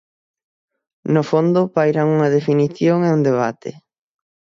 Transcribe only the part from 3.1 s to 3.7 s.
un debate.